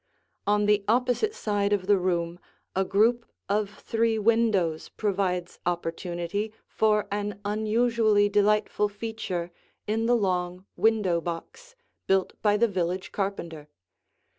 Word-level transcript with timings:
On 0.47 0.65
the 0.65 0.83
opposite 0.87 1.35
side 1.35 1.71
of 1.71 1.85
the 1.85 1.99
room 1.99 2.39
a 2.75 2.83
group 2.83 3.23
of 3.47 3.69
three 3.69 4.17
windows 4.17 4.89
provides 4.89 5.59
opportunity 5.63 6.51
for 6.67 7.07
an 7.11 7.39
unusually 7.45 8.27
delightful 8.27 8.89
feature 8.89 9.51
in 9.85 10.07
the 10.07 10.17
long 10.17 10.65
window 10.75 11.21
box, 11.21 11.75
built 12.07 12.33
by 12.41 12.57
the 12.57 12.67
village 12.67 13.11
carpenter. 13.11 13.67